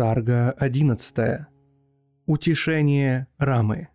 [0.00, 1.46] Сарга 11.
[2.24, 3.88] Утешение Рамы.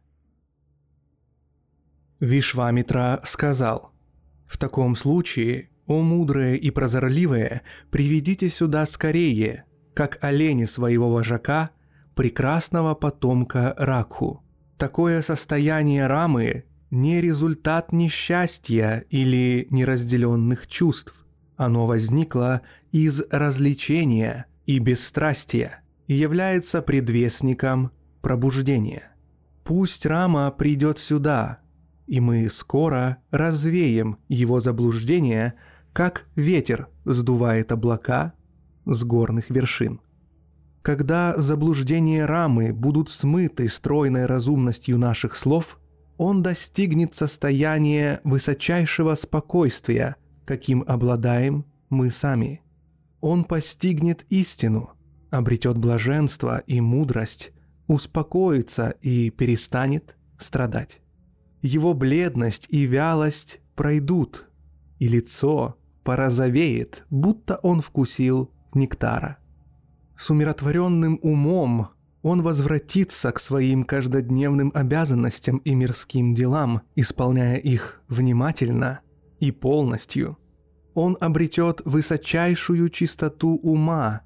[2.20, 3.91] Вишвамитра сказал,
[4.46, 9.65] «В таком случае, о мудрые и прозорливые, приведите сюда скорее,
[9.96, 11.71] как олени своего вожака,
[12.13, 14.43] прекрасного потомка Ракху.
[14.77, 21.26] Такое состояние Рамы не результат несчастья или неразделенных чувств.
[21.58, 29.12] Оно возникло из развлечения и бесстрастия является предвестником пробуждения.
[29.64, 31.60] Пусть Рама придет сюда,
[32.08, 35.56] и мы скоро развеем его заблуждение,
[35.94, 38.34] как ветер сдувает облака
[38.86, 40.02] с горных вершин.
[40.82, 45.80] Когда заблуждения Рамы будут смыты стройной разумностью наших слов,
[46.18, 52.62] он достигнет состояния высочайшего спокойствия, каким обладаем мы сами.
[53.20, 54.92] Он постигнет истину,
[55.38, 57.52] обретет блаженство и мудрость,
[57.88, 61.02] успокоится и перестанет страдать.
[61.62, 64.47] Его бледность и вялость пройдут,
[65.00, 69.38] и лицо порозовеет, будто он вкусил нектара.
[70.18, 71.90] С умиротворенным умом
[72.22, 79.02] он возвратится к своим каждодневным обязанностям и мирским делам, исполняя их внимательно
[79.40, 80.38] и полностью.
[80.94, 84.22] Он обретет высочайшую чистоту ума,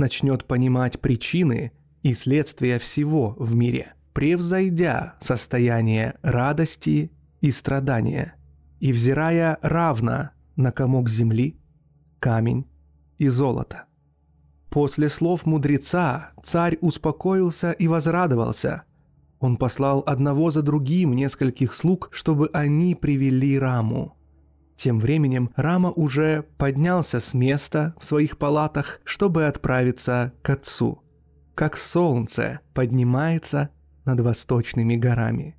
[0.00, 1.72] начнет понимать причины
[2.02, 8.34] и следствия всего в мире, превзойдя состояние радости и страдания,
[8.80, 11.60] и взирая равно на комок земли,
[12.18, 12.66] камень
[13.18, 13.84] и золото.
[14.70, 18.82] После слов мудреца царь успокоился и возрадовался.
[19.38, 24.16] Он послал одного за другим нескольких слуг, чтобы они привели Раму–
[24.80, 31.02] тем временем Рама уже поднялся с места в своих палатах, чтобы отправиться к отцу.
[31.54, 33.68] Как солнце поднимается
[34.06, 35.56] над восточными горами.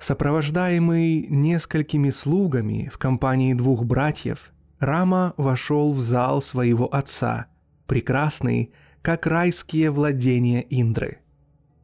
[0.00, 7.46] Сопровождаемый несколькими слугами в компании двух братьев, Рама вошел в зал своего отца,
[7.86, 11.18] прекрасный, как райские владения Индры–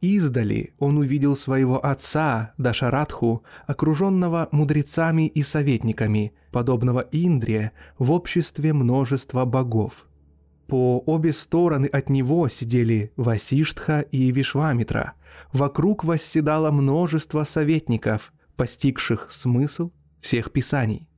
[0.05, 9.45] Издали он увидел своего отца, Дашаратху, окруженного мудрецами и советниками, подобного Индре, в обществе множества
[9.45, 10.05] богов.
[10.67, 15.13] По обе стороны от него сидели Васиштха и Вишвамитра.
[15.51, 19.91] Вокруг восседало множество советников, постигших смысл
[20.21, 21.09] всех писаний.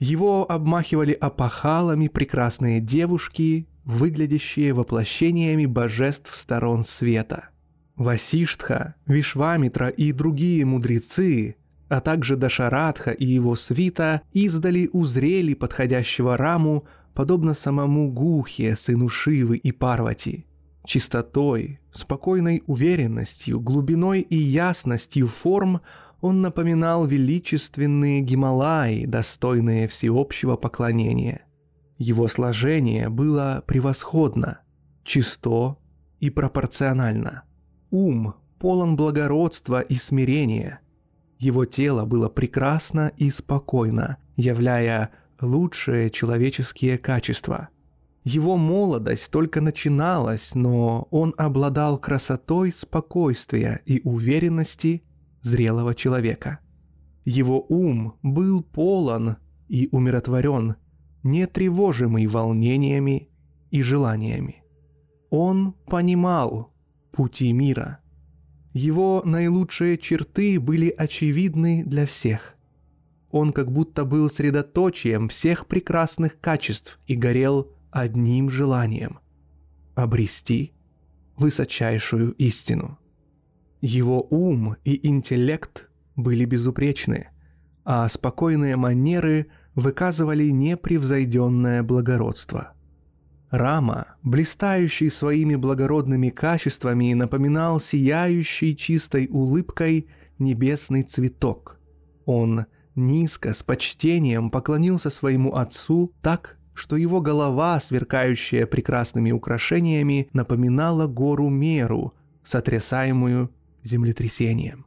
[0.00, 7.50] Его обмахивали опахалами прекрасные девушки, выглядящие воплощениями божеств сторон света–
[7.96, 11.56] Васиштха, Вишвамитра и другие мудрецы,
[11.88, 16.84] а также Дашарадха и его свита издали узрели подходящего Раму,
[17.14, 20.46] подобно самому Гухе, сыну Шивы и Парвати.
[20.84, 25.80] Чистотой, спокойной уверенностью, глубиной и ясностью форм
[26.20, 31.42] он напоминал величественные Гималаи, достойные всеобщего поклонения.
[31.98, 34.60] Его сложение было превосходно,
[35.04, 35.76] чисто
[36.18, 37.44] и пропорционально–
[37.94, 40.80] ум полон благородства и смирения.
[41.38, 45.10] Его тело было прекрасно и спокойно, являя
[45.40, 47.68] лучшие человеческие качества.
[48.24, 55.04] Его молодость только начиналась, но он обладал красотой спокойствия и уверенности
[55.42, 56.58] зрелого человека.
[57.24, 59.36] Его ум был полон
[59.68, 60.74] и умиротворен,
[61.22, 63.28] не тревожимый волнениями
[63.70, 64.64] и желаниями.
[65.30, 66.73] Он понимал,
[67.14, 68.00] пути мира.
[68.72, 72.56] Его наилучшие черты были очевидны для всех.
[73.30, 79.20] Он как будто был средоточием всех прекрасных качеств и горел одним желанием–
[79.94, 80.72] обрести
[81.36, 82.98] высочайшую истину.
[83.80, 87.28] Его ум и интеллект были безупречны,
[87.84, 92.72] а спокойные манеры выказывали непревзойденное благородство–
[93.56, 100.08] Рама, блистающий своими благородными качествами, напоминал сияющий чистой улыбкой
[100.40, 101.78] небесный цветок.
[102.24, 102.66] Он
[102.96, 111.48] низко, с почтением поклонился своему отцу так, что его голова, сверкающая прекрасными украшениями, напоминала гору
[111.48, 112.12] Меру,
[112.44, 113.50] сотрясаемую
[113.84, 114.84] землетрясением.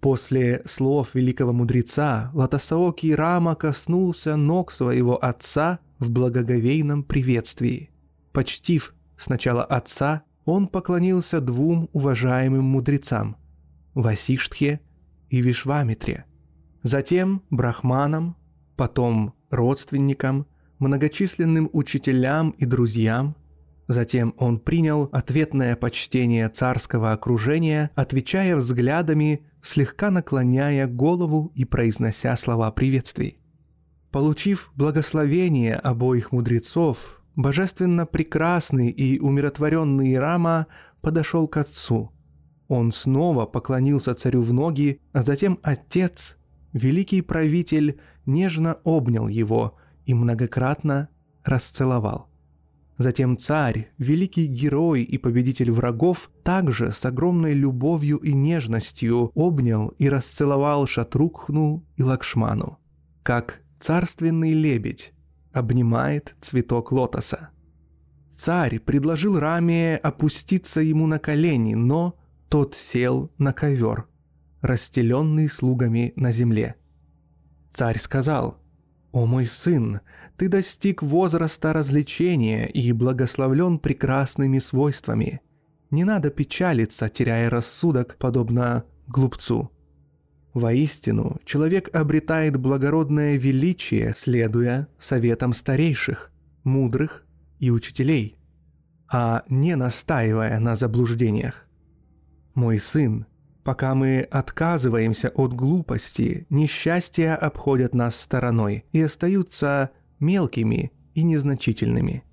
[0.00, 7.91] После слов великого мудреца Латасаоки Рама коснулся ног своего отца в благоговейном приветствии.
[8.32, 13.36] Почтив сначала отца, он поклонился двум уважаемым мудрецам–
[13.94, 14.80] Васиштхе
[15.28, 16.24] и Вишвамитре,
[16.82, 18.36] затем брахманам,
[18.76, 20.46] потом родственникам,
[20.78, 23.36] многочисленным учителям и друзьям.
[23.88, 32.70] Затем он принял ответное почтение царского окружения, отвечая взглядами, слегка наклоняя голову и произнося слова
[32.72, 33.38] приветствий.
[34.10, 40.66] Получив благословение обоих мудрецов, божественно прекрасный и умиротворенный Рама
[41.00, 42.12] подошел к отцу.
[42.68, 46.36] Он снова поклонился царю в ноги, а затем отец,
[46.72, 49.76] великий правитель, нежно обнял его
[50.06, 51.08] и многократно
[51.44, 52.28] расцеловал.
[52.98, 60.08] Затем царь, великий герой и победитель врагов, также с огромной любовью и нежностью обнял и
[60.08, 62.78] расцеловал Шатрукхну и Лакшману,
[63.22, 65.12] как царственный лебедь
[65.52, 67.50] обнимает цветок лотоса.
[68.34, 72.18] Царь предложил Раме опуститься ему на колени, но
[72.48, 74.06] тот сел на ковер,
[74.60, 76.76] расстеленный слугами на земле.
[77.72, 78.58] Царь сказал,
[79.12, 80.00] «О мой сын,
[80.36, 85.40] ты достиг возраста развлечения и благословлен прекрасными свойствами.
[85.90, 89.70] Не надо печалиться, теряя рассудок, подобно глупцу.
[90.54, 96.30] Воистину, человек обретает благородное величие, следуя советам старейших,
[96.62, 97.24] мудрых
[97.58, 98.36] и учителей,
[99.10, 101.66] а не настаивая на заблуждениях.
[102.54, 103.26] Мой сын,
[103.64, 109.90] пока мы отказываемся от глупости, несчастья обходят нас стороной и остаются
[110.20, 112.24] мелкими и незначительными.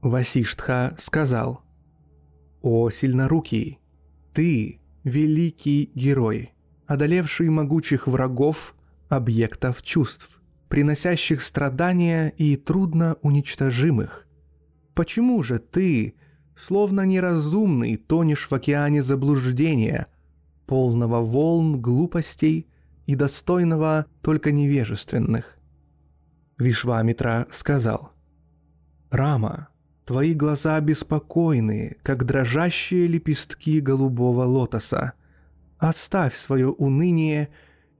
[0.00, 1.62] Васиштха сказал,
[2.62, 3.78] «О, сильнорукий,
[4.32, 6.52] ты– великий герой,
[6.86, 8.74] одолевший могучих врагов,
[9.08, 14.26] объектов чувств, приносящих страдания и трудно уничтожимых.
[14.94, 16.14] Почему же ты,
[16.56, 20.06] словно неразумный, тонешь в океане заблуждения,
[20.66, 22.66] полного волн глупостей
[23.04, 25.58] и достойного только невежественных?
[26.58, 28.12] Вишвамитра сказал,
[29.10, 29.68] «Рама,
[30.06, 35.12] твои глаза беспокойны, как дрожащие лепестки голубого лотоса.
[35.78, 37.50] Оставь свое уныние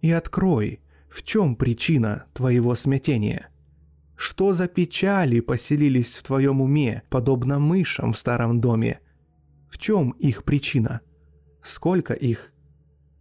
[0.01, 3.49] и открой, в чем причина твоего смятения.
[4.17, 9.01] Что за печали поселились в твоем уме, подобно мышам в старом доме?
[9.69, 11.01] В чем их причина?
[11.63, 12.53] Сколько их?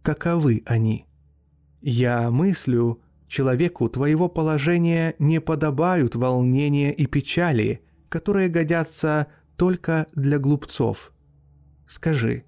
[0.02, 1.06] Каковы они?
[1.82, 9.26] Я мыслю, Человеку твоего положения не подобают волнения и печали, которые годятся
[9.56, 11.12] только для глупцов.
[11.86, 12.44] Скажи,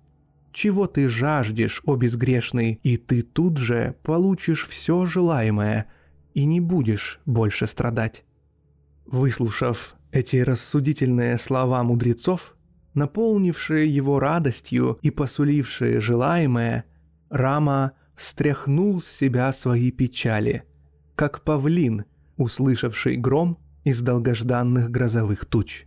[0.58, 5.86] чего ты жаждешь, о безгрешный, и ты тут же получишь все желаемое
[6.34, 8.24] и не будешь больше страдать.
[9.06, 12.56] Выслушав эти рассудительные слова мудрецов,
[12.94, 16.86] наполнившие его радостью и посулившие желаемое,
[17.30, 20.64] Рама стряхнул с себя свои печали,
[21.14, 22.04] как павлин,
[22.36, 25.86] услышавший гром из долгожданных грозовых туч.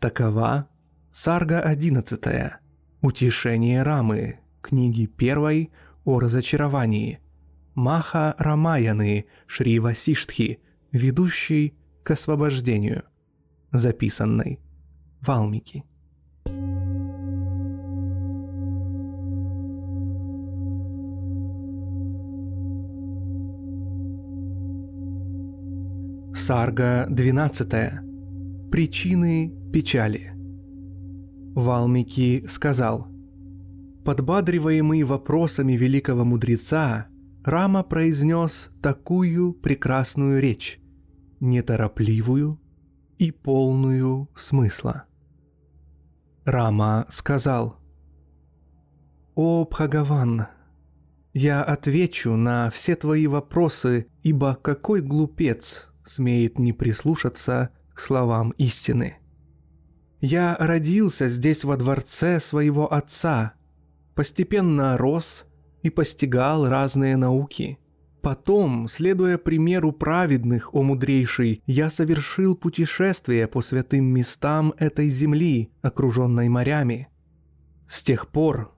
[0.00, 0.68] Такова
[1.12, 2.61] Сарга 11.
[3.02, 5.72] Утешение Рамы, книги первой
[6.04, 7.18] о разочаровании.
[7.74, 10.60] Маха Рамаяны Шри Васиштхи,
[10.92, 13.02] ведущий к освобождению.
[13.72, 14.60] Записанной
[15.20, 15.82] Валмики.
[26.36, 28.70] Сарга 12.
[28.70, 30.41] Причины печали.
[31.54, 33.08] Валмики сказал,
[34.04, 37.06] Подбадриваемый вопросами великого мудреца,
[37.44, 40.80] Рама произнес такую прекрасную речь,
[41.40, 42.60] неторопливую
[43.18, 45.04] и полную смысла.
[46.44, 47.78] Рама сказал,
[49.34, 50.46] «О, Бхагаван,
[51.32, 59.21] я отвечу на все твои вопросы, ибо какой глупец смеет не прислушаться к словам истины.
[60.22, 63.54] Я родился здесь во дворце своего отца,
[64.14, 65.44] постепенно рос
[65.82, 67.80] и постигал разные науки.
[68.20, 76.48] Потом, следуя примеру праведных, о мудрейший, я совершил путешествие по святым местам этой земли, окруженной
[76.48, 77.08] морями.
[77.88, 78.72] С тех пор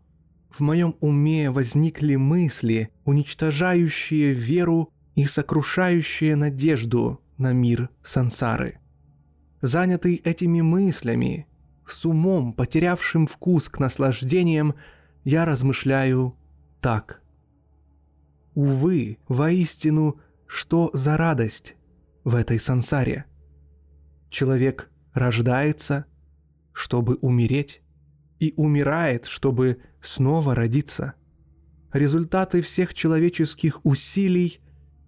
[0.49, 8.79] в моем уме возникли мысли, уничтожающие веру и сокрушающие надежду на мир сансары.
[9.67, 11.47] Занятый этими мыслями,
[11.87, 14.75] с умом, потерявшим вкус к наслаждениям,
[15.25, 16.37] я размышляю
[16.83, 17.23] так.
[18.55, 21.77] Увы, воистину, что за радость
[22.25, 23.25] в этой сансаре?
[24.29, 26.05] Человек рождается,
[26.75, 27.81] чтобы умереть,
[28.41, 31.15] и умирает, чтобы снова родиться.
[31.91, 34.61] Результаты всех человеческих усилий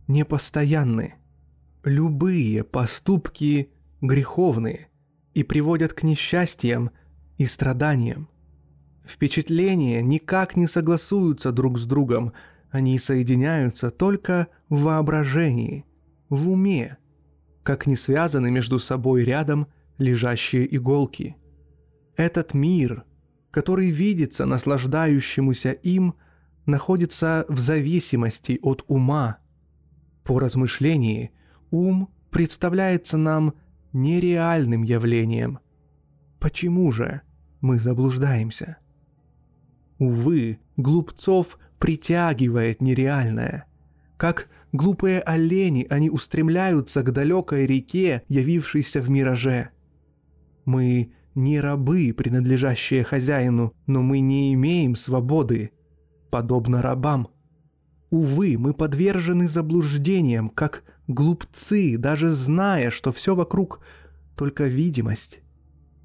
[0.08, 1.16] непостоянны.
[1.84, 3.70] Любые поступки
[4.06, 4.88] греховные
[5.34, 6.90] и приводят к несчастьям
[7.36, 8.28] и страданиям.
[9.04, 12.32] Впечатления никак не согласуются друг с другом,
[12.70, 15.84] они соединяются только в воображении,
[16.28, 16.98] в уме,
[17.62, 21.36] как не связаны между собой рядом лежащие иголки.
[22.16, 23.04] Этот мир,
[23.50, 26.14] который видится наслаждающемуся им,
[26.64, 29.38] находится в зависимости от ума.
[30.24, 31.30] По размышлении,
[31.70, 33.54] ум представляется нам
[33.92, 35.58] нереальным явлением.
[36.38, 37.22] Почему же
[37.60, 38.78] мы заблуждаемся?
[39.98, 43.66] Увы, глупцов притягивает нереальное.
[44.16, 49.70] Как глупые олени, они устремляются к далекой реке, явившейся в мираже.
[50.64, 55.70] Мы не рабы, принадлежащие хозяину, но мы не имеем свободы,
[56.30, 57.28] подобно рабам.
[58.10, 63.80] Увы, мы подвержены заблуждениям, как глупцы, даже зная, что все вокруг
[64.36, 65.40] только видимость.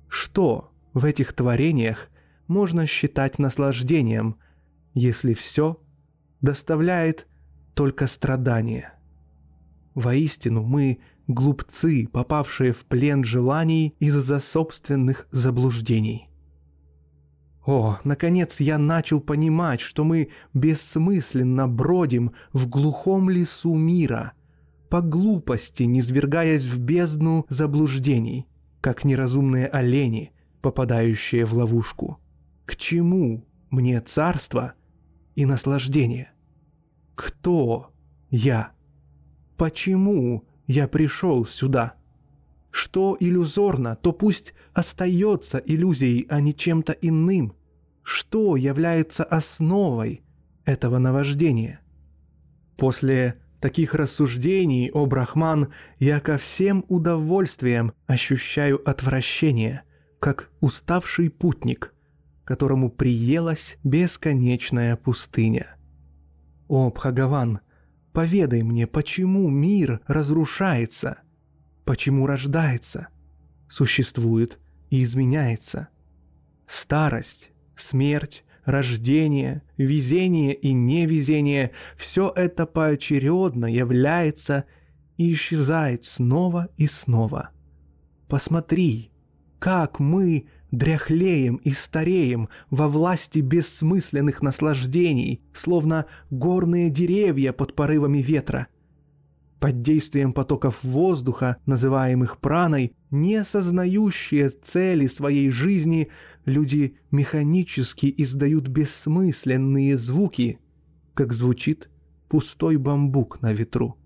[0.07, 2.09] Что в этих творениях
[2.47, 4.37] можно считать наслаждением,
[4.93, 5.79] если все
[6.41, 7.27] доставляет
[7.75, 8.93] только страдания?
[9.93, 16.30] Воистину, мы глупцы, попавшие в плен желаний из-за собственных заблуждений.
[17.65, 24.33] О, наконец я начал понимать, что мы бессмысленно бродим в глухом лесу мира,
[24.89, 28.47] по глупости низвергаясь в бездну заблуждений,
[28.81, 32.19] как неразумные олени, попадающие в ловушку.
[32.65, 34.73] К чему мне царство
[35.35, 36.31] и наслаждение?
[37.15, 37.91] Кто
[38.31, 38.71] я?
[39.55, 41.93] Почему я пришел сюда.
[42.71, 47.53] Что иллюзорно, то пусть остается иллюзией, а не чем-то иным.
[48.03, 50.23] Что является основой
[50.65, 51.81] этого наваждения?
[52.77, 55.67] После таких рассуждений, о Брахман,
[55.99, 59.83] я ко всем удовольствиям ощущаю отвращение,
[60.19, 61.93] как уставший путник,
[62.43, 65.75] которому приелась бесконечная пустыня.
[66.67, 67.59] О, Бхагаван,
[68.13, 71.21] Поведай мне, почему мир разрушается?
[71.85, 73.07] Почему рождается?
[73.67, 74.59] Существует
[74.89, 75.89] и изменяется?
[76.67, 84.65] Старость, смерть, рождение, везение и невезение– все это поочередно является
[85.17, 87.49] и исчезает снова и снова.
[88.27, 89.11] Посмотри,
[89.59, 98.67] как мы дряхлеем и стареем во власти бессмысленных наслаждений, словно горные деревья под порывами ветра.
[99.61, 106.09] Под действием потоков воздуха, называемых праной, не сознающие цели своей жизни,
[106.45, 110.57] люди механически издают бессмысленные звуки,
[111.13, 111.91] как звучит
[112.27, 113.99] пустой бамбук на ветру.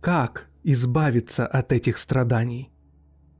[0.00, 2.70] Как избавиться от этих страданий?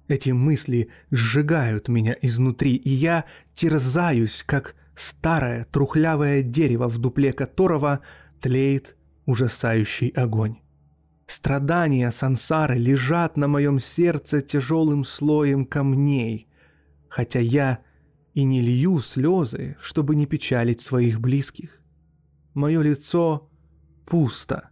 [0.09, 8.01] Эти мысли сжигают меня изнутри, и я терзаюсь, как старое трухлявое дерево, в дупле которого
[8.41, 10.64] тлеет ужасающий огонь.
[11.27, 16.49] Страдания сансары лежат на моем сердце тяжелым слоем камней,
[17.09, 17.81] хотя я
[18.35, 21.81] и не лью слезы, чтобы не печалить своих близких.
[22.53, 23.51] Мое лицо
[24.07, 24.71] пусто,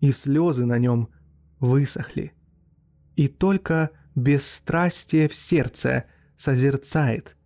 [0.00, 1.08] и слезы на нем
[1.60, 2.32] высохли.
[3.16, 6.04] И только бесстрастие в сердце
[6.36, 7.36] созерцает,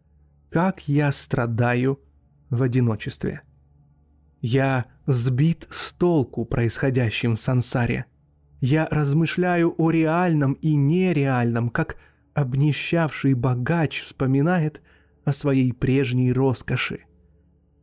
[0.50, 2.00] как я страдаю
[2.48, 3.42] в одиночестве.
[4.40, 8.06] Я сбит с толку происходящим в сансаре.
[8.60, 11.96] Я размышляю о реальном и нереальном, как
[12.34, 14.82] обнищавший богач вспоминает
[15.24, 17.04] о своей прежней роскоши.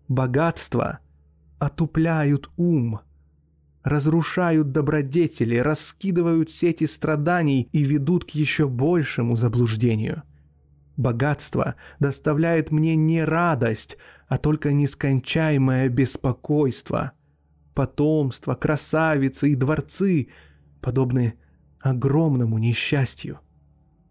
[0.08, 1.00] Богатства
[1.60, 3.00] отупляют ум,
[3.84, 10.24] разрушают добродетели, раскидывают сети страданий и ведут к еще большему заблуждению.
[10.96, 17.14] Богатство доставляет мне не радость, а только нескончаемое беспокойство.
[17.74, 20.30] Потомство, красавицы и дворцы
[20.88, 21.34] подобны
[21.82, 23.42] огромному несчастью.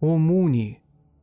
[0.00, 0.82] О, Муни,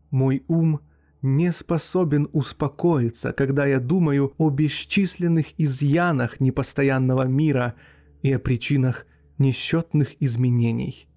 [0.10, 0.80] мой ум
[1.22, 7.76] не способен успокоиться, когда я думаю о бесчисленных изъянах непостоянного мира
[8.24, 9.06] и о причинах
[9.38, 11.08] несчетных изменений.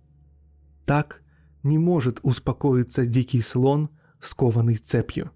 [0.84, 1.22] Так
[1.62, 3.88] не может успокоиться дикий слон,
[4.20, 5.30] скованный цепью.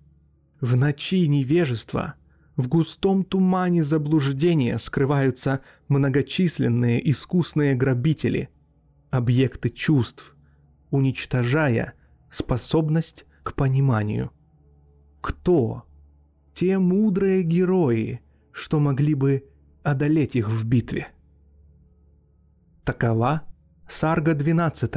[0.61, 2.17] В ночи невежества,
[2.59, 8.51] в густом тумане заблуждения скрываются многочисленные искусные грабители,
[9.11, 10.37] объекты чувств,
[10.91, 11.95] уничтожая
[12.31, 14.31] способность к пониманию.
[15.21, 15.85] Кто?
[16.55, 18.21] Те мудрые герои,
[18.53, 19.45] что могли бы
[19.83, 21.09] одолеть их в битве.
[22.85, 23.43] Такова
[23.89, 24.91] Сарга 12.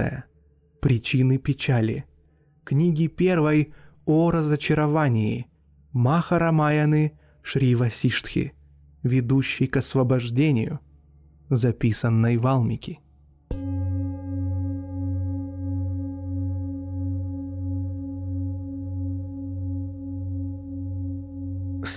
[0.82, 2.06] Причины печали.
[2.64, 3.74] Книги первой
[4.06, 5.48] о разочаровании.
[5.92, 8.54] Махарамаяны Шрива Сиштхи,
[9.04, 10.80] ведущий к освобождению,
[11.50, 12.48] записанной в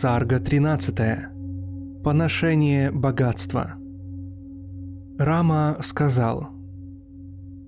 [0.06, 0.94] Сарга 13.
[2.04, 3.74] Поношение богатства.
[5.18, 6.46] Рама сказал,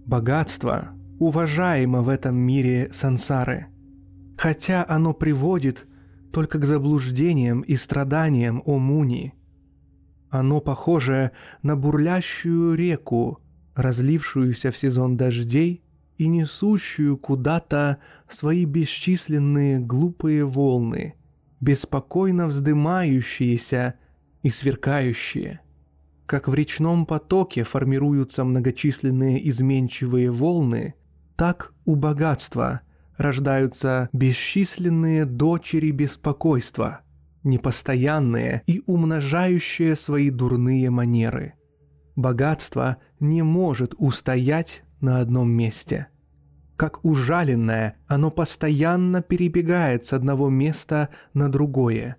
[0.07, 3.67] «Богатство уважаемо в этом мире сансары,
[4.37, 5.89] хотя оно приводит
[6.33, 9.35] только к заблуждениям и страданиям о Муни.
[10.31, 11.33] Оно похоже
[11.65, 13.41] на бурлящую реку,
[13.75, 15.83] разлившуюся в сезон дождей
[16.19, 21.17] и несущую куда-то свои бесчисленные глупые волны,
[21.61, 23.95] беспокойно вздымающиеся
[24.43, 25.61] и сверкающие.
[26.27, 30.95] Как в речном потоке формируются многочисленные изменчивые волны,
[31.37, 32.83] так у богатства
[33.17, 37.01] рождаются бесчисленные дочери беспокойства,
[37.43, 41.55] непостоянные и умножающие свои дурные манеры.
[42.15, 46.09] Богатство не может устоять на одном месте–
[46.79, 52.17] как ужаленное, оно постоянно перебегает с одного места на другое.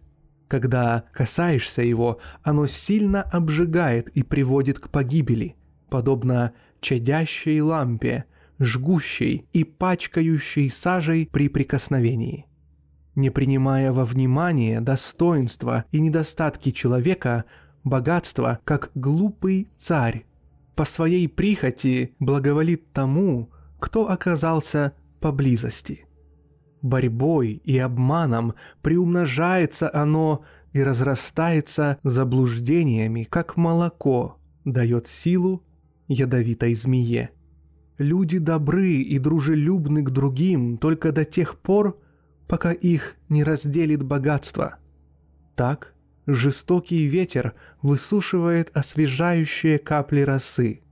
[0.50, 5.56] Когда касаешься его, оно сильно обжигает и приводит к погибели,
[5.90, 8.26] подобно чадящей лампе,
[8.60, 12.46] жгущей и пачкающей сажей при прикосновении.
[13.16, 17.46] Не принимая во внимание достоинства и недостатки человека,
[17.86, 20.26] богатство, как глупый царь,
[20.76, 26.06] по своей прихоти благоволит тому, кто оказался поблизости.
[26.82, 35.64] Борьбой и обманом приумножается оно и разрастается заблуждениями, как молоко дает силу
[36.08, 37.32] ядовитой змее.
[37.98, 42.00] Люди добры и дружелюбны к другим только до тех пор,
[42.48, 44.78] пока их не разделит богатство.
[45.56, 45.94] Так
[46.26, 50.82] жестокий ветер высушивает освежающие капли росы–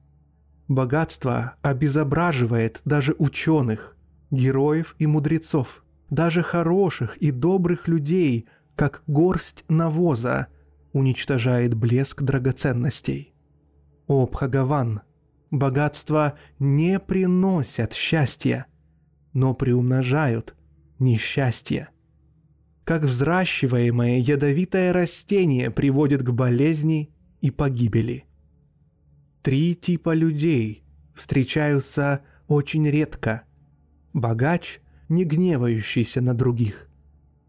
[0.67, 3.95] Богатство обезображивает даже ученых,
[4.31, 10.47] героев и мудрецов, даже хороших и добрых людей, как горсть навоза,
[10.91, 13.33] уничтожает блеск драгоценностей.
[14.07, 15.01] О, Бхагаван,
[15.51, 18.65] богатства не приносят счастья,
[19.33, 20.55] но приумножают
[20.99, 21.89] несчастье.
[22.83, 28.25] Как взращиваемое ядовитое растение приводит к болезни и погибели.
[29.41, 33.43] Три типа людей встречаются очень редко.
[34.13, 36.89] Богач, не гневающийся на других.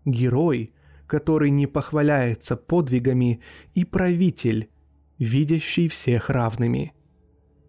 [0.04, 0.72] Герой,
[1.06, 3.40] который не похваляется подвигами,
[3.74, 4.70] и правитель,
[5.18, 6.92] видящий всех равными.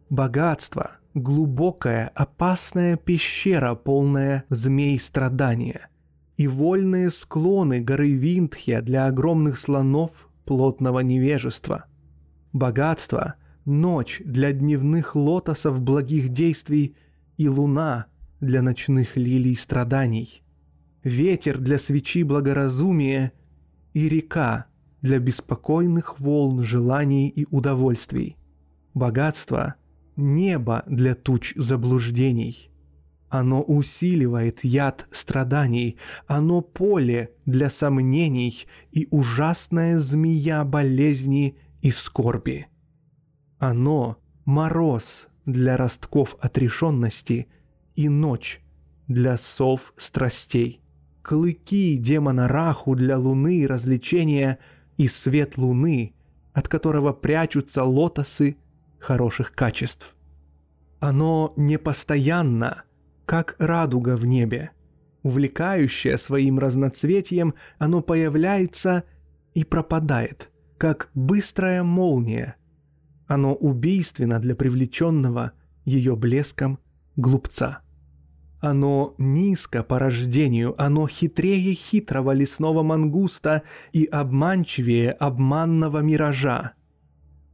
[0.09, 5.89] Богатство— глубокая, опасная пещера, полная змей страдания.
[6.37, 11.85] И вольные склоны горы Виндхья для огромных слонов плотного невежества.
[12.53, 13.35] Богатство—
[13.69, 16.95] ночь для дневных лотосов благих действий
[17.37, 18.07] и луна
[18.41, 20.41] для ночных лилий страданий,
[21.03, 23.31] ветер для свечи благоразумия
[23.93, 24.65] и река
[25.01, 28.35] для беспокойных волн желаний и удовольствий,
[28.93, 29.75] богатство—
[30.19, 32.69] небо для туч заблуждений.
[33.29, 42.67] Оно усиливает яд страданий, оно поле для сомнений и ужасная змея болезни и скорби.
[43.59, 47.47] Оно— мороз для ростков отрешенности
[47.95, 48.61] и ночь
[49.07, 50.81] для сов страстей.
[51.21, 54.59] Клыки демона Раху для луны развлечения
[54.97, 56.13] и свет луны,
[56.53, 58.57] от которого прячутся лотосы
[58.99, 60.15] хороших качеств.
[60.99, 62.83] Оно непостоянно,
[63.25, 64.71] как радуга в небе.
[65.21, 69.03] Увлекающее своим разноцветием, оно появляется
[69.53, 72.55] и пропадает, как быстрая молния,
[73.29, 75.53] оно убийственно для привлеченного
[75.85, 76.79] ее блеском
[77.15, 77.81] глупца.
[78.59, 83.61] Оно низко по рождению, оно хитрее хитрого лесного мангуста
[83.93, 86.73] и обманчивее обманного миража.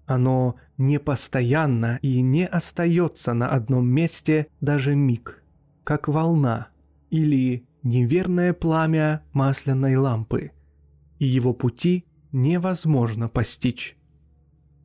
[0.05, 5.43] Оно непостоянно и не остается на одном месте даже миг,
[5.83, 6.69] как волна
[7.09, 10.51] или неверное пламя масляной лампы,
[11.19, 13.97] и его пути невозможно постичь.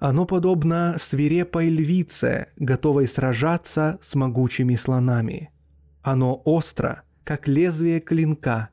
[0.00, 5.50] Оно подобно свирепой львице, готовой сражаться с могучими слонами.
[6.00, 8.70] Оно остро, как лезвие клинка,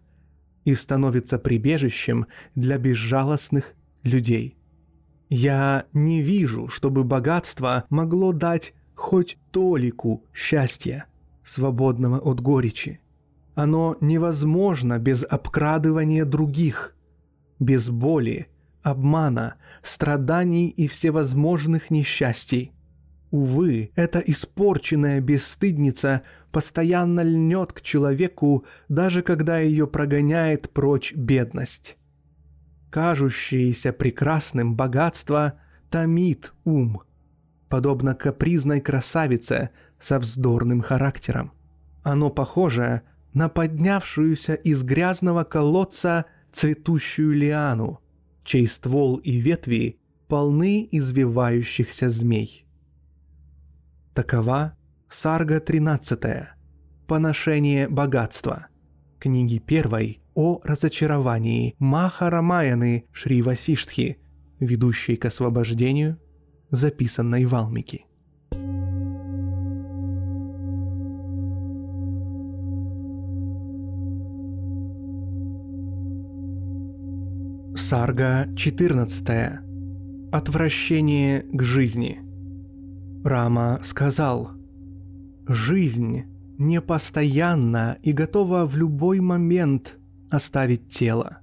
[0.63, 4.57] и становится прибежищем для безжалостных людей.
[5.27, 11.07] Я не вижу, чтобы богатство могло дать хоть толику счастья,
[11.43, 13.01] свободного от горечи.
[13.53, 16.95] Оно невозможно без обкрадывания других,
[17.59, 18.47] без боли,
[18.83, 22.71] обмана, страданий и всевозможных несчастий.
[23.31, 31.97] Увы, эта испорченная бесстыдница постоянно льнет к человеку, даже когда ее прогоняет прочь бедность.
[32.89, 35.59] Кажущееся прекрасным богатство
[35.89, 37.01] томит ум,
[37.67, 41.51] подобно капризной красавице со вздорным характером.
[42.03, 43.01] Оно похоже
[43.33, 47.99] на поднявшуюся из грязного колодца цветущую лиану–
[48.47, 52.65] чей ствол и ветви полны извивающихся змей.
[54.13, 54.77] Такова
[55.09, 56.19] Сарга 13.
[57.07, 58.67] Поношение богатства.
[59.19, 64.17] Книги первой о разочаровании Махарамаяны Шри Васиштхи,
[64.59, 66.17] ведущей к освобождению,
[66.71, 67.53] записанной в
[77.89, 79.61] Сарга 14.
[80.33, 82.19] Отвращение к жизни.
[83.23, 84.51] Рама сказал,
[85.47, 86.25] «Жизнь
[86.57, 89.95] непостоянна и готова в любой момент
[90.29, 91.37] оставить тело.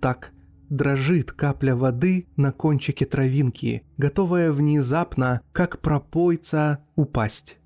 [0.00, 0.32] Так
[0.70, 7.59] дрожит капля воды на кончике травинки, готовая внезапно, как пропойца, упасть.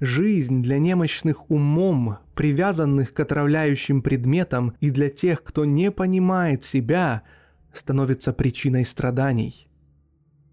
[0.00, 7.22] Жизнь для немощных умом, привязанных к отравляющим предметам и для тех, кто не понимает себя,
[7.74, 9.68] становится причиной страданий.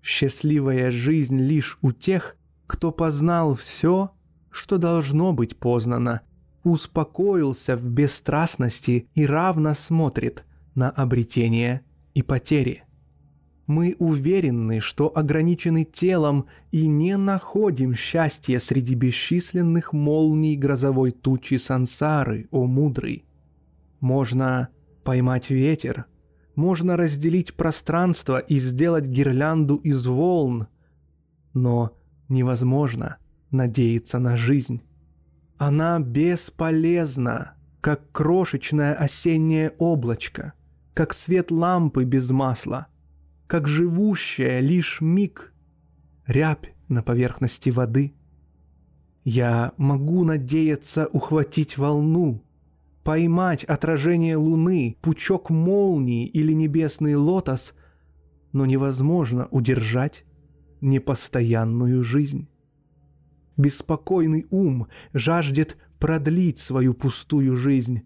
[0.02, 4.12] Счастливая жизнь лишь у тех, кто познал все,
[4.50, 6.22] что должно быть познано,
[6.64, 11.82] успокоился в бесстрастности и равно смотрит на обретение
[12.16, 12.85] и потери.
[13.68, 22.48] Мы уверены, что ограничены телом и не находим счастья среди бесчисленных молний грозовой тучи сансары,
[22.52, 23.26] о мудрый.
[24.02, 24.70] Можно
[25.04, 26.06] поймать ветер,
[26.56, 30.68] можно разделить пространство и сделать гирлянду из волн,
[31.54, 31.98] но
[32.30, 33.18] невозможно
[33.50, 34.84] надеяться на жизнь.
[35.58, 40.54] Она бесполезна, как крошечное осеннее облачко,
[40.94, 42.88] как свет лампы без масла—
[43.48, 45.54] как живущая лишь миг,
[46.26, 48.14] рябь на поверхности воды.
[49.24, 52.44] Я могу надеяться ухватить волну,
[53.04, 57.74] поймать отражение луны, пучок молнии или небесный лотос,
[58.52, 60.26] но невозможно удержать
[60.82, 62.48] непостоянную жизнь.
[63.58, 68.04] Беспокойный ум жаждет продлить свою пустую жизнь,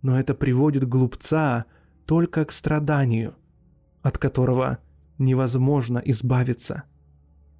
[0.00, 1.66] но это приводит глупца
[2.06, 3.34] только к страданию–
[4.06, 4.78] от которого
[5.18, 6.84] невозможно избавиться.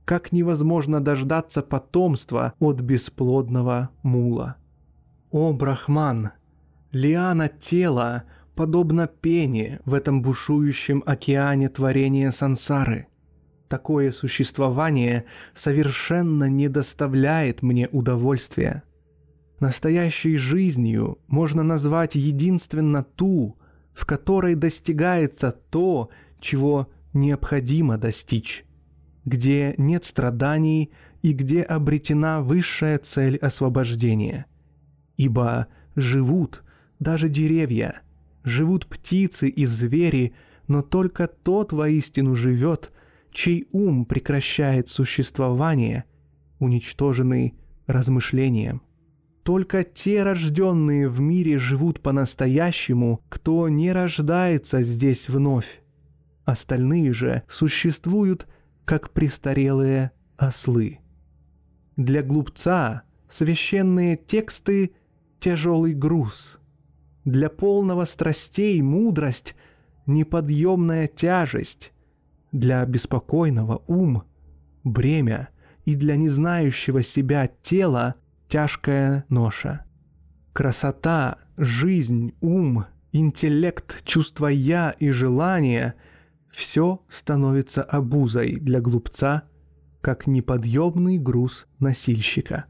[0.04, 4.54] Как невозможно дождаться потомства от бесплодного мула.
[5.32, 6.30] О, Брахман!
[6.92, 8.22] Лиана тела
[8.54, 13.08] подобно пене в этом бушующем океане творения сансары.
[13.66, 18.84] Такое существование совершенно не доставляет мне удовольствия.
[19.58, 23.58] Настоящей жизнью можно назвать единственно ту,
[23.96, 28.64] в которой достигается то, чего необходимо достичь,
[29.24, 34.46] где нет страданий и где обретена высшая цель освобождения.
[35.16, 36.62] Ибо живут
[36.98, 38.02] даже деревья,
[38.44, 40.34] живут птицы и звери,
[40.68, 42.92] но только тот воистину живет,
[43.32, 46.04] чей ум прекращает существование,
[46.58, 47.54] уничтоженный
[47.86, 48.82] размышлением.
[49.42, 55.82] Только те рожденные в мире живут по-настоящему, кто не рождается здесь вновь.
[56.46, 58.46] Остальные же существуют
[58.84, 61.00] как престарелые ослы.
[61.96, 64.92] Для глупца священные тексты—
[65.40, 66.58] тяжелый груз.
[67.24, 69.56] Для полного страстей мудрость—
[70.06, 71.92] неподъемная тяжесть.
[72.52, 74.22] Для беспокойного ум—
[74.84, 75.48] бремя,
[75.84, 78.14] и для незнающего себя тела
[78.46, 79.84] тяжкая ноша.
[80.52, 85.94] Красота, жизнь, ум, интеллект, чувство «я» и желание—
[86.56, 89.42] все становится обузой для глупца,
[90.00, 92.64] как неподъемный груз носильщика.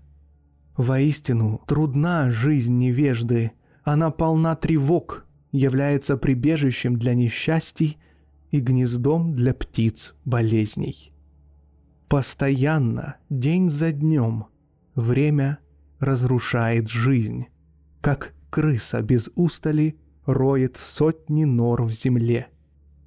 [0.76, 3.52] Воистину, трудна жизнь невежды,
[3.84, 7.98] она полна тревог, является прибежищем для несчастий
[8.50, 11.12] и гнездом для птиц болезней.
[12.08, 14.46] Постоянно, день за днем,
[14.96, 15.60] время
[16.00, 17.46] разрушает жизнь,
[18.00, 22.48] как крыса без устали роет сотни нор в земле.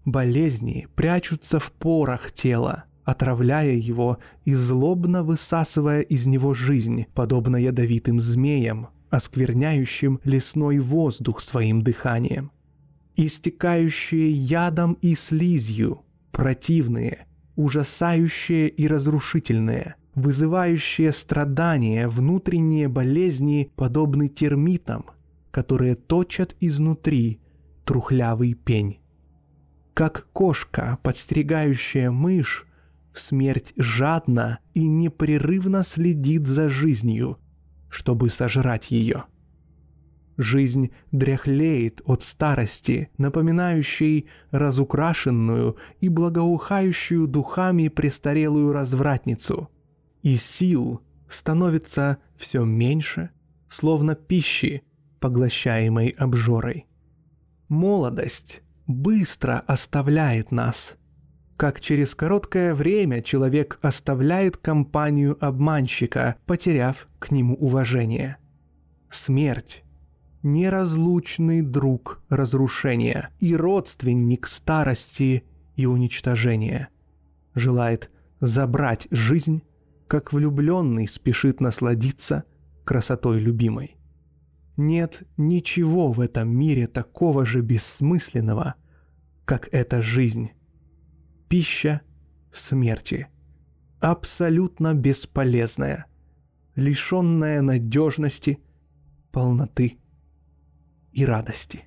[0.06, 8.22] Болезни прячутся в порах тела, отравляя его и злобно высасывая из него жизнь, подобно ядовитым
[8.22, 12.52] змеям, оскверняющим лесной воздух своим дыханием.
[13.16, 25.06] Истекающие ядом и слизью, противные, ужасающие и разрушительные, вызывающие страдания, внутренние болезни, подобны термитам,
[25.52, 27.42] которые точат изнутри
[27.84, 28.99] трухлявый пень.
[30.00, 32.66] Как кошка, подстерегающая мышь,
[33.14, 37.38] смерть жадно и непрерывно следит за жизнью,
[37.90, 39.26] чтобы сожрать ее.
[40.38, 49.68] Жизнь дряхлеет от старости, напоминающей разукрашенную и благоухающую духами престарелую развратницу.
[50.22, 53.32] И сил становится все меньше,
[53.68, 54.84] словно пищи,
[55.20, 56.86] поглощаемой обжорой.
[57.68, 60.96] Молодость быстро оставляет нас.
[61.58, 68.38] Как через короткое время человек оставляет компанию обманщика, потеряв к нему уважение.
[69.12, 69.84] Смерть
[70.42, 75.44] неразлучный друг разрушения и родственник старости
[75.76, 76.90] и уничтожения.
[77.54, 79.62] Желает забрать жизнь,
[80.08, 82.46] как влюбленный спешит насладиться
[82.86, 84.00] красотой любимой.
[84.80, 88.76] Нет ничего в этом мире такого же бессмысленного,
[89.50, 90.52] как эта жизнь.
[91.48, 92.02] Пища
[92.54, 93.30] смерти.
[94.00, 96.06] Абсолютно бесполезная,
[96.76, 98.60] лишенная надежности,
[99.32, 99.98] полноты
[101.14, 101.86] и радости.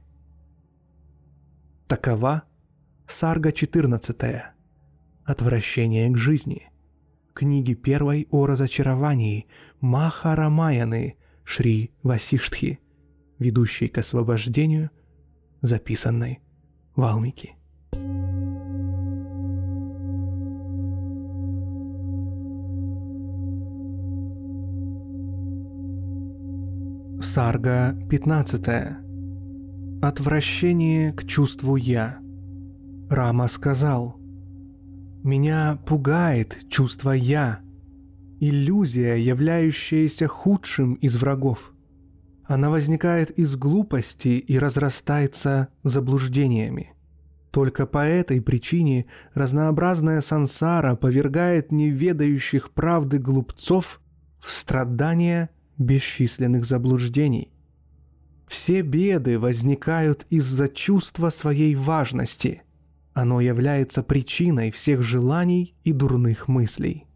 [1.87, 2.43] Такова
[3.07, 4.17] Сарга 14.
[5.25, 6.69] Отвращение к жизни.
[7.33, 9.47] Книги первой о разочаровании
[9.81, 12.81] Маха Рамаяны Шри Васиштхи,
[13.39, 14.91] ведущей к освобождению,
[15.61, 16.42] записанной
[16.95, 17.57] Валмики.
[27.23, 28.67] Сарга 15.
[30.03, 32.19] Отвращение к чувству «я».
[33.09, 34.17] Рама сказал,
[35.23, 37.61] «Меня пугает чувство «я»,
[38.39, 41.72] иллюзия, являющаяся худшим из врагов.
[42.45, 46.93] Она возникает из глупости и разрастается заблуждениями.
[47.51, 54.01] Только по этой причине разнообразная сансара повергает неведающих правды глупцов
[54.41, 57.53] в страдания бесчисленных заблуждений.
[58.49, 62.63] Все беды возникают из-за чувства своей важности.
[63.15, 67.07] Оно является причиной всех желаний и дурных мыслей.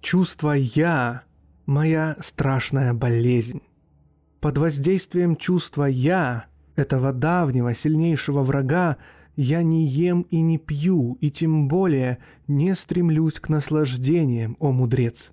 [0.00, 1.22] Чувство «я»—
[1.66, 3.62] моя страшная болезнь.
[4.40, 8.96] Под воздействием чувства «я», этого давнего, сильнейшего врага,
[9.36, 15.32] я не ем и не пью, и тем более не стремлюсь к наслаждениям, о мудрец.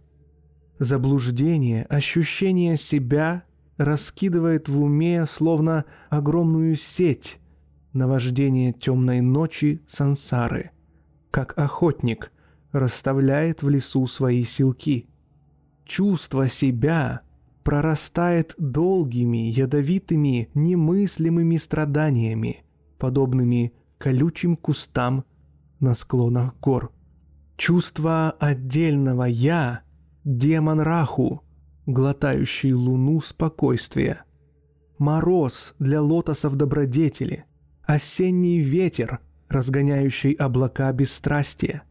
[0.80, 3.44] Заблуждение, ощущение себя
[3.78, 7.40] раскидывает в уме словно огромную сеть
[7.94, 10.72] наваждение темной ночи сансары,
[11.32, 12.32] как охотник
[12.72, 15.08] расставляет в лесу свои силки.
[15.86, 17.22] Чувство себя
[17.68, 22.64] прорастает долгими, ядовитыми, немыслимыми страданиями,
[22.98, 25.26] подобными колючим кустам
[25.82, 26.94] на склонах гор.
[27.58, 29.82] Чувство отдельного «я»—
[30.24, 31.44] демон Раху—
[31.86, 34.24] глотающий луну спокойствия.
[34.98, 37.44] Мороз для лотосов добродетели.
[37.84, 41.84] Осенний ветер, разгоняющий облака бесстрастия.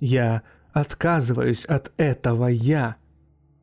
[0.00, 0.42] Я
[0.74, 2.96] отказываюсь от этого «я».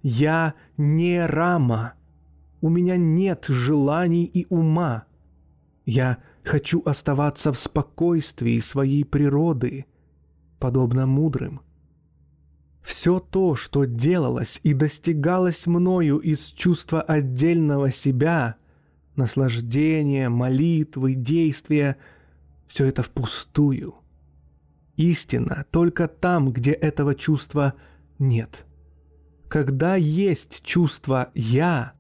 [0.08, 1.96] Я не рама.
[2.62, 5.06] У меня нет желаний и ума.
[5.84, 9.88] Я хочу оставаться в спокойствии своей природы,
[10.60, 11.62] подобно мудрым.
[12.84, 18.58] Все то, что делалось и достигалось мною из чувства отдельного себя,
[19.16, 21.98] наслаждения, молитвы, действия,
[22.68, 23.96] все это впустую.
[24.98, 27.74] Истина только там, где этого чувства
[28.20, 28.65] нет.
[29.48, 31.94] Когда есть чувство «я»,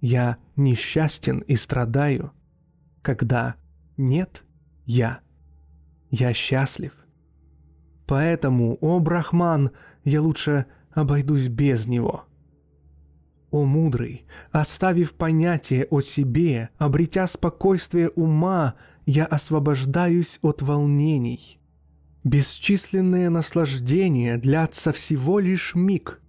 [0.00, 2.32] я несчастен и страдаю.
[3.02, 3.56] Когда
[3.96, 4.42] нет
[4.84, 5.20] «я»,
[6.10, 6.96] я счастлив.
[8.06, 9.70] Поэтому, о Брахман,
[10.04, 12.24] я лучше обойдусь без него.
[13.50, 18.74] О мудрый, оставив понятие о себе, обретя спокойствие ума,
[19.06, 21.58] я освобождаюсь от волнений.
[22.24, 26.20] Бесчисленные наслаждения длятся всего лишь миг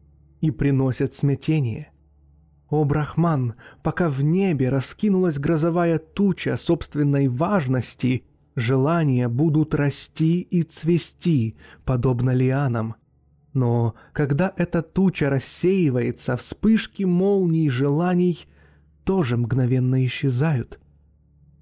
[0.42, 1.92] и приносят смятение.
[2.70, 11.56] О, Брахман, пока в небе раскинулась грозовая туча собственной важности, желания будут расти и цвести,
[11.84, 12.96] подобно лианам.
[13.54, 18.48] Но когда эта туча рассеивается, вспышки молний желаний
[19.04, 20.80] тоже мгновенно исчезают,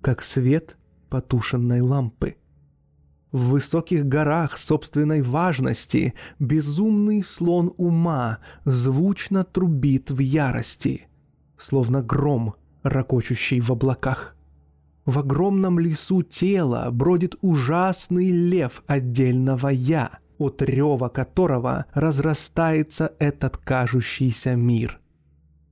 [0.02, 0.78] как свет
[1.10, 2.38] потушенной лампы.
[3.34, 11.08] В высоких горах собственной важности безумный слон ума звучно трубит в ярости,
[11.58, 14.36] словно гром, ракочущий в облаках.
[15.06, 24.56] В огромном лесу тела бродит ужасный лев отдельного «я», от рева которого разрастается этот кажущийся
[24.56, 25.00] мир.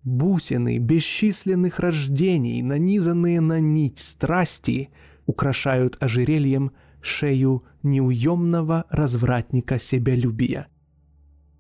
[0.04, 4.89] Бусины бесчисленных рождений, нанизанные на нить страсти—
[5.26, 6.71] украшают ожерельем
[7.02, 10.68] шею неуемного развратника себялюбия.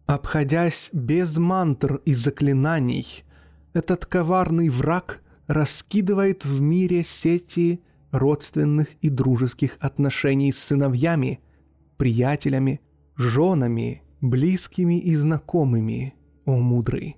[0.05, 3.23] Обходясь без мантр и заклинаний,
[3.73, 11.39] этот коварный враг раскидывает в мире сети родственных и дружеских отношений с сыновьями,
[11.97, 12.81] приятелями,
[13.15, 16.13] женами, близкими и знакомыми,
[16.45, 17.17] о мудрый.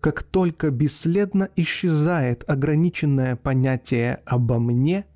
[0.00, 5.06] Как только бесследно исчезает ограниченное понятие «обо мне»,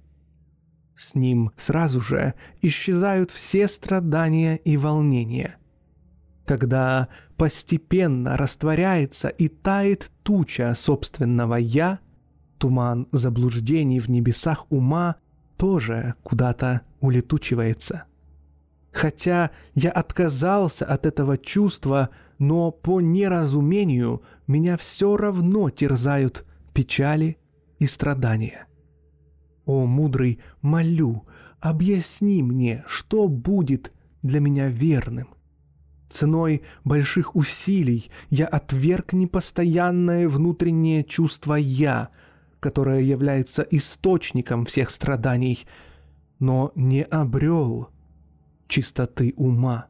[0.97, 5.57] с ним сразу же исчезают все страдания и волнения.
[6.45, 12.01] Когда постепенно растворяется и тает туча собственного «я»,
[12.59, 15.17] туман заблуждений в небесах ума
[15.57, 18.05] тоже куда-то улетучивается.
[18.93, 27.39] Хотя я отказался от этого чувства, но по неразумению меня все равно терзают печали
[27.79, 28.67] и страдания.
[29.65, 31.25] О, мудрый, молю,
[31.61, 35.29] объясни мне, что будет для меня верным.
[36.11, 42.11] Ценой больших усилий я отверг непостоянное внутреннее чувство «я»,
[42.61, 45.67] которое является источником всех страданий,
[46.39, 47.89] но не обрел
[48.69, 49.87] чистоты ума.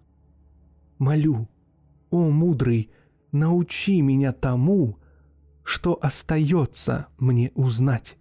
[0.98, 1.48] Молю,
[2.11, 2.90] о мудрый,
[3.32, 4.98] научи меня тому,
[5.64, 8.16] что остается мне узнать.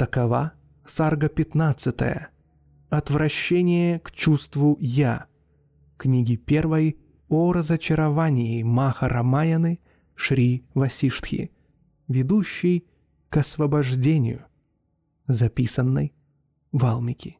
[0.00, 0.54] Такова
[0.86, 1.94] Сарга 15.
[2.88, 5.26] Отвращение к чувству «я».
[5.98, 6.96] Книги первой
[7.28, 9.78] о разочаровании Маха Рамаяны
[10.14, 11.50] Шри Васиштхи,
[12.08, 12.86] ведущей
[13.28, 14.46] к освобождению,
[15.26, 16.14] записанной
[16.72, 17.38] Валмики.